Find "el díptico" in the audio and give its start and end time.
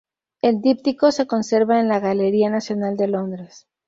0.41-1.11